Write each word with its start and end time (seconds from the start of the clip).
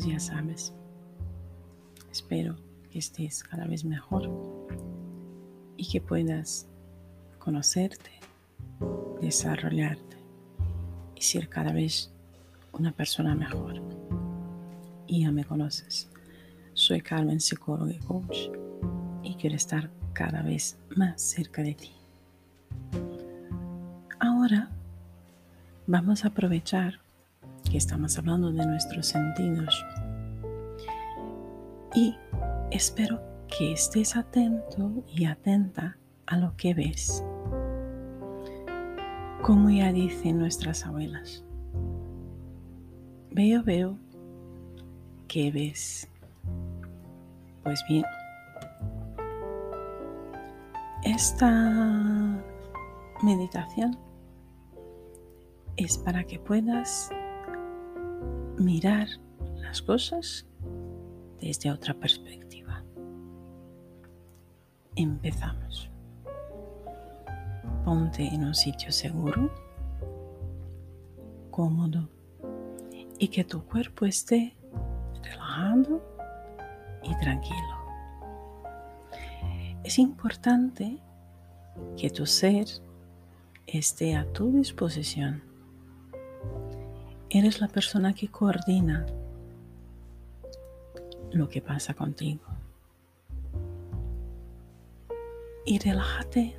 pues 0.00 0.12
ya 0.12 0.18
sabes. 0.18 0.72
Espero 2.10 2.56
que 2.90 2.98
estés 2.98 3.42
cada 3.42 3.66
vez 3.66 3.84
mejor 3.84 4.30
y 5.76 5.86
que 5.86 6.00
puedas 6.00 6.66
conocerte, 7.38 8.10
desarrollarte 9.20 10.16
y 11.14 11.20
ser 11.20 11.50
cada 11.50 11.72
vez 11.72 12.10
una 12.72 12.92
persona 12.92 13.34
mejor. 13.34 13.82
Y 15.06 15.22
ya 15.22 15.32
me 15.32 15.44
conoces. 15.44 16.08
Soy 16.72 17.02
Carmen, 17.02 17.38
psicóloga 17.38 17.92
y 17.92 17.98
coach, 17.98 18.48
y 19.22 19.34
quiero 19.34 19.56
estar 19.56 19.90
cada 20.14 20.40
vez 20.40 20.78
más 20.96 21.20
cerca 21.20 21.62
de 21.62 21.74
ti. 21.74 21.92
Ahora 24.18 24.70
vamos 25.86 26.24
a 26.24 26.28
aprovechar 26.28 27.00
que 27.70 27.78
estamos 27.78 28.18
hablando 28.18 28.50
de 28.50 28.66
nuestros 28.66 29.06
sentidos 29.06 29.86
y 31.94 32.16
espero 32.72 33.20
que 33.46 33.72
estés 33.72 34.16
atento 34.16 35.04
y 35.06 35.24
atenta 35.24 35.96
a 36.26 36.36
lo 36.36 36.56
que 36.56 36.74
ves. 36.74 37.24
Como 39.42 39.70
ya 39.70 39.92
dicen 39.92 40.38
nuestras 40.38 40.84
abuelas, 40.84 41.44
veo, 43.30 43.62
veo, 43.62 43.96
¿qué 45.28 45.52
ves? 45.52 46.08
Pues 47.62 47.84
bien, 47.88 48.04
esta 51.04 52.42
meditación 53.22 53.96
es 55.76 55.96
para 55.98 56.24
que 56.24 56.40
puedas 56.40 57.10
mirar 58.60 59.08
las 59.56 59.80
cosas 59.80 60.46
desde 61.40 61.70
otra 61.70 61.94
perspectiva. 61.94 62.84
Empezamos. 64.94 65.90
Ponte 67.84 68.22
en 68.22 68.44
un 68.44 68.54
sitio 68.54 68.92
seguro, 68.92 69.50
cómodo 71.50 72.08
y 73.18 73.28
que 73.28 73.44
tu 73.44 73.64
cuerpo 73.64 74.04
esté 74.04 74.54
relajado 75.22 76.02
y 77.02 77.16
tranquilo. 77.18 77.80
Es 79.82 79.98
importante 79.98 80.98
que 81.96 82.10
tu 82.10 82.26
ser 82.26 82.66
esté 83.66 84.16
a 84.16 84.30
tu 84.30 84.52
disposición. 84.52 85.49
Eres 87.32 87.60
la 87.60 87.68
persona 87.68 88.12
que 88.12 88.26
coordina 88.26 89.06
lo 91.30 91.48
que 91.48 91.62
pasa 91.62 91.94
contigo. 91.94 92.42
Y 95.64 95.78
relájate. 95.78 96.56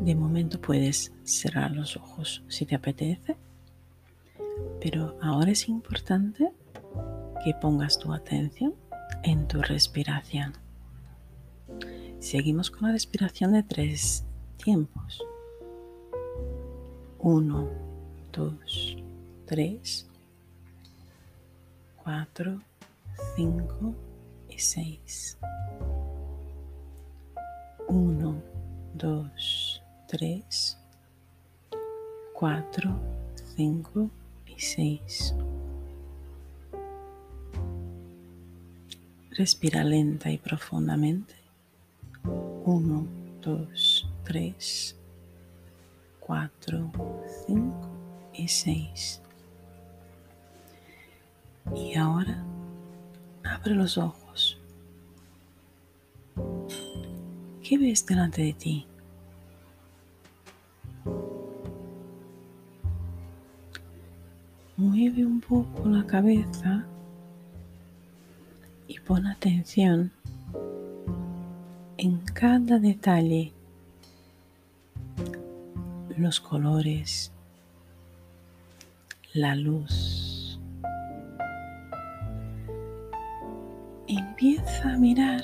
De 0.00 0.14
momento 0.14 0.60
puedes 0.62 1.12
cerrar 1.24 1.72
los 1.72 1.98
ojos 1.98 2.42
si 2.48 2.64
te 2.64 2.74
apetece, 2.74 3.36
pero 4.80 5.18
ahora 5.20 5.50
es 5.50 5.68
importante 5.68 6.52
que 7.44 7.52
pongas 7.52 7.98
tu 7.98 8.14
atención 8.14 8.74
en 9.22 9.46
tu 9.46 9.60
respiración. 9.60 10.54
Seguimos 12.18 12.70
con 12.70 12.84
la 12.88 12.92
respiración 12.92 13.52
de 13.52 13.62
tres 13.62 14.24
tiempos. 14.56 15.22
Uno, 17.18 17.85
dos, 18.36 18.98
tres, 19.46 20.06
cuatro, 21.96 22.60
cinco 23.34 23.94
y 24.50 24.58
seis. 24.58 25.38
Uno, 27.88 28.42
dos, 28.92 29.82
tres, 30.06 30.76
cuatro, 32.34 32.94
cinco 33.56 34.10
y 34.46 34.60
seis. 34.60 35.34
Respira 39.30 39.82
lenta 39.82 40.30
y 40.30 40.36
profundamente. 40.36 41.34
Uno, 42.66 43.06
dos, 43.40 44.06
tres, 44.24 44.94
cuatro, 46.20 46.90
cinco 47.46 47.95
y 48.38 48.48
seis. 48.48 49.20
Y 51.74 51.94
ahora 51.96 52.44
abre 53.44 53.74
los 53.74 53.98
ojos. 53.98 54.58
¿Qué 57.62 57.78
ves 57.78 58.06
delante 58.06 58.42
de 58.42 58.52
ti? 58.52 58.86
Mueve 64.76 65.24
un 65.24 65.40
poco 65.40 65.88
la 65.88 66.06
cabeza 66.06 66.86
y 68.86 69.00
pon 69.00 69.26
atención 69.26 70.12
en 71.98 72.18
cada 72.18 72.78
detalle, 72.78 73.52
los 76.16 76.40
colores, 76.40 77.32
la 79.36 79.54
luz. 79.54 80.58
Empieza 84.08 84.94
a 84.94 84.96
mirar 84.96 85.42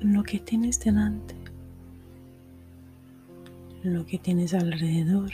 lo 0.00 0.24
que 0.24 0.40
tienes 0.40 0.80
delante, 0.80 1.36
lo 3.84 4.04
que 4.04 4.18
tienes 4.18 4.52
alrededor. 4.52 5.30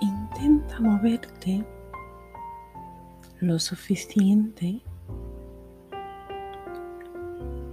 Intenta 0.00 0.78
moverte 0.78 1.64
lo 3.40 3.58
suficiente 3.58 4.80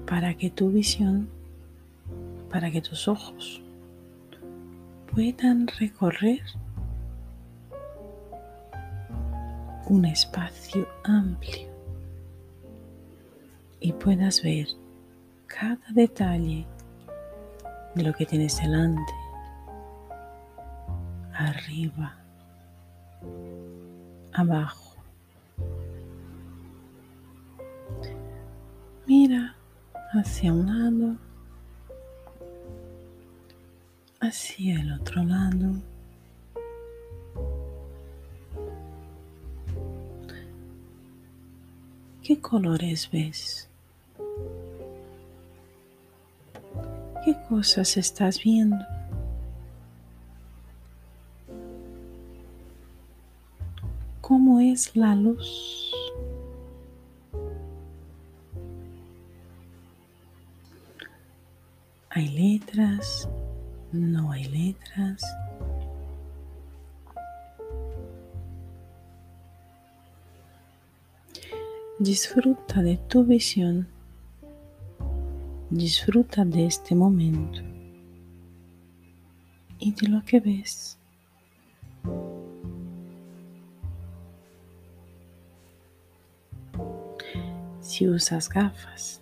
para 0.08 0.34
que 0.36 0.50
tu 0.50 0.70
visión, 0.70 1.30
para 2.50 2.72
que 2.72 2.82
tus 2.82 3.08
ojos 3.10 3.62
puedan 5.14 5.68
recorrer 5.68 6.42
un 9.88 10.06
espacio 10.06 10.88
amplio 11.04 11.68
y 13.82 13.92
puedas 13.94 14.42
ver 14.42 14.68
cada 15.46 15.86
detalle 15.90 16.66
de 17.94 18.04
lo 18.04 18.14
que 18.14 18.26
tienes 18.26 18.58
delante, 18.62 19.14
arriba, 21.34 22.16
abajo. 24.34 24.96
Mira 29.06 29.57
hacia 30.14 30.54
un 30.54 30.66
lado, 30.66 31.18
hacia 34.20 34.80
el 34.80 34.94
otro 34.94 35.24
lado. 35.24 35.82
¿Qué 42.24 42.40
colores 42.40 43.10
ves? 43.12 43.70
¿Qué 47.24 47.36
cosas 47.48 47.98
estás 47.98 48.42
viendo? 48.42 48.78
¿Cómo 54.22 54.60
es 54.60 54.94
la 54.96 55.16
luz? 55.16 55.87
¿Hay 62.10 62.30
letras? 62.30 63.28
¿No 63.92 64.32
hay 64.32 64.46
letras? 64.46 65.24
Disfruta 72.00 72.82
de 72.82 72.98
tu 72.98 73.24
visión. 73.24 73.88
Disfruta 75.70 76.46
de 76.46 76.66
este 76.66 76.96
momento 76.96 77.62
y 79.80 79.92
de 79.94 80.08
lo 80.08 80.24
que 80.24 80.40
ves. 80.40 80.98
Si 87.82 88.08
usas 88.08 88.48
gafas, 88.48 89.22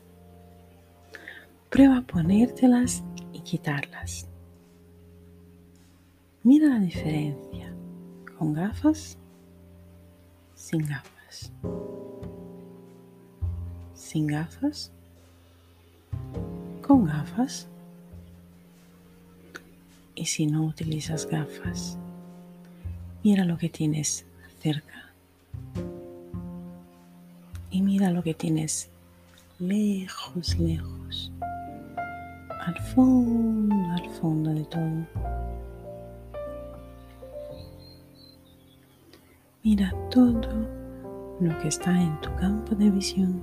Prueba 1.76 1.98
a 1.98 2.02
ponértelas 2.04 3.04
y 3.34 3.42
quitarlas. 3.42 4.30
Mira 6.42 6.70
la 6.70 6.80
diferencia 6.80 7.70
con 8.38 8.54
gafas, 8.54 9.18
sin 10.54 10.88
gafas. 10.88 11.52
Sin 13.94 14.28
gafas, 14.28 14.94
con 16.82 17.04
gafas. 17.04 17.68
Y 20.16 20.28
si 20.28 20.48
no 20.48 20.64
utilizas 20.64 21.28
gafas, 21.28 21.98
mira 23.22 23.44
lo 23.44 23.58
que 23.58 23.68
tienes 23.68 24.26
cerca. 24.62 25.12
Y 27.70 27.82
mira 27.82 28.12
lo 28.12 28.24
que 28.24 28.34
tienes 28.34 28.90
lejos, 29.60 30.58
lejos. 30.58 30.95
Al 32.66 32.80
fondo, 32.80 33.76
al 33.92 34.10
fondo 34.10 34.50
de 34.52 34.66
todo. 34.66 35.06
Mira 39.64 39.94
todo 40.10 40.68
lo 41.40 41.58
que 41.60 41.68
está 41.68 41.92
en 41.92 42.20
tu 42.22 42.36
campo 42.38 42.74
de 42.74 42.90
visión. 42.90 43.40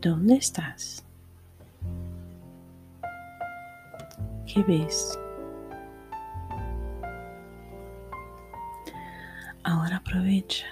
¿Dónde 0.00 0.36
estás? 0.36 1.04
¿Qué 4.46 4.62
ves? 4.62 5.18
Ahora 9.64 9.98
aprovecha. 9.98 10.64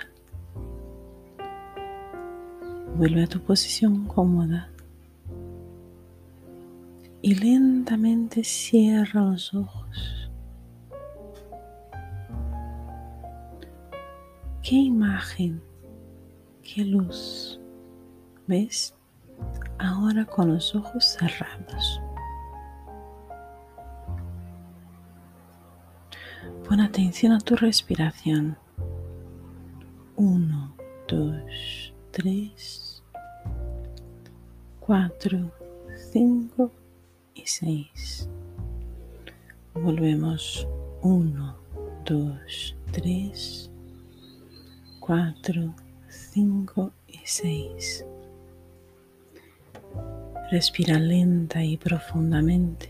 Vuelve 2.98 3.22
a 3.22 3.26
tu 3.28 3.38
posición 3.40 4.06
cómoda 4.06 4.70
y 7.22 7.36
lentamente 7.36 8.42
cierra 8.42 9.20
los 9.20 9.54
ojos. 9.54 10.28
¿Qué 14.64 14.74
imagen, 14.74 15.62
qué 16.60 16.84
luz 16.84 17.60
ves 18.48 18.96
ahora 19.78 20.24
con 20.24 20.48
los 20.54 20.74
ojos 20.74 21.04
cerrados? 21.04 22.00
Pon 26.68 26.80
atención 26.80 27.30
a 27.30 27.38
tu 27.38 27.54
respiración. 27.54 28.58
Uno, 30.16 30.74
dos, 31.06 31.94
tres, 32.10 32.87
cuatro, 34.88 35.52
cinco 36.12 36.72
y 37.34 37.42
seis. 37.44 38.26
Volvemos. 39.74 40.66
Uno, 41.02 41.58
dos, 42.06 42.74
tres, 42.90 43.70
cuatro, 44.98 45.74
cinco 46.08 46.90
y 47.06 47.20
seis. 47.26 48.02
Respira 50.50 50.98
lenta 50.98 51.62
y 51.62 51.76
profundamente 51.76 52.88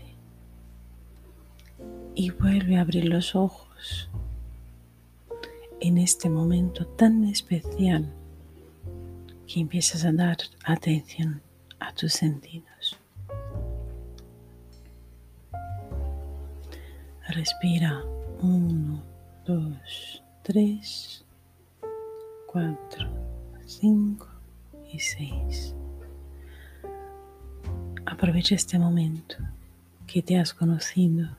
y 2.15 2.29
vuelve 2.29 2.77
a 2.77 2.81
abrir 2.81 3.09
los 3.09 3.35
ojos 3.35 4.09
en 5.81 5.97
este 5.97 6.29
momento 6.29 6.87
tan 6.87 7.25
especial 7.25 8.05
que 9.45 9.59
empiezas 9.59 10.05
a 10.05 10.13
dar 10.13 10.37
atención 10.63 11.41
a 11.79 11.93
tus 11.93 12.13
sentidos. 12.13 12.97
Respira 17.27 18.03
uno, 18.41 19.03
dos, 19.45 20.23
tres, 20.43 21.23
cuatro, 22.47 23.07
cinco 23.65 24.27
y 24.91 24.99
seis. 24.99 25.75
Aprovecha 28.05 28.55
este 28.55 28.79
momento 28.79 29.35
que 30.07 30.23
te 30.23 30.37
has 30.37 30.53
conocido 30.53 31.29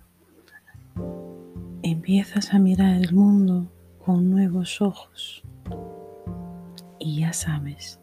empiezas 1.82 2.52
a 2.52 2.58
mirar 2.58 2.96
el 2.96 3.12
mundo 3.12 3.70
con 4.04 4.31
nuevos 4.31 4.81
ojos. 4.81 5.43
Y 6.98 7.20
ya 7.20 7.32
sabes, 7.32 8.00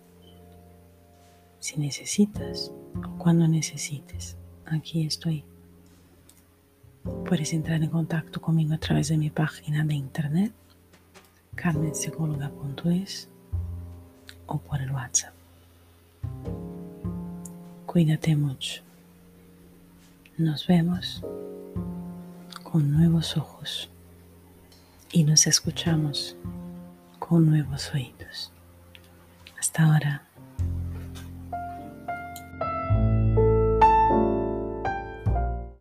si 1.60 1.80
necesitas 1.80 2.72
o 2.96 3.18
cuando 3.18 3.48
necesites, 3.48 4.38
aquí 4.66 5.06
estoy. 5.06 5.44
Puedes 7.26 7.54
entrar 7.54 7.82
en 7.82 7.90
contacto 7.90 8.42
conmigo 8.42 8.74
a 8.74 8.78
través 8.78 9.08
de 9.10 9.18
mi 9.18 9.30
página 9.30 9.84
de 9.86 9.96
internet, 9.96 10.52
carmenpsicóloga.es 11.56 13.30
o 14.46 14.58
por 14.60 14.82
el 14.82 14.92
WhatsApp. 14.92 15.34
Cuídate 17.86 18.36
mucho. 18.36 18.84
Nos 20.38 20.68
vemos 20.68 21.24
con 22.64 22.92
nuevos 22.92 23.38
ojos 23.38 23.90
y 25.12 25.24
nos 25.24 25.48
escuchamos 25.48 26.36
con 27.18 27.46
nuevos 27.46 27.94
oídos. 27.94 28.52
Hasta 29.58 29.86
ahora. 29.86 30.27